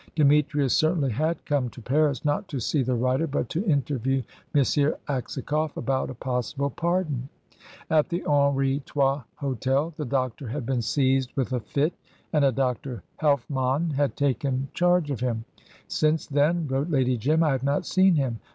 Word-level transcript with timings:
Demetrius 0.15 0.75
certainly 0.75 1.11
had 1.11 1.45
come 1.45 1.69
to 1.69 1.79
Paris 1.79 2.25
not 2.25 2.47
to 2.47 2.59
see 2.59 2.81
the 2.81 2.95
writer, 2.95 3.27
but 3.27 3.49
to 3.49 3.63
interview 3.65 4.23
M. 4.55 4.61
Aksakoff 5.07 5.77
about 5.77 6.09
a 6.09 6.15
possible 6.15 6.71
pardon. 6.71 7.29
At 7.87 8.09
the 8.09 8.25
Henri 8.25 8.81
Trois 8.83 9.21
Hotel 9.35 9.93
the 9.97 10.05
doctor 10.05 10.47
had 10.47 10.65
been 10.65 10.81
seized 10.81 11.31
with 11.35 11.53
a 11.53 11.59
fit, 11.59 11.93
and 12.33 12.43
a 12.43 12.51
Dr. 12.51 13.03
Helfmann 13.17 13.91
had 13.93 14.17
taken 14.17 14.69
charge 14.73 15.11
of 15.11 15.19
him. 15.19 15.45
"Since 15.87 16.25
then," 16.25 16.67
wrote 16.67 16.89
Lady 16.89 17.15
Jim, 17.15 17.43
"I 17.43 17.51
have 17.51 17.63
not 17.63 17.85
seen 17.85 18.15
him. 18.15 18.39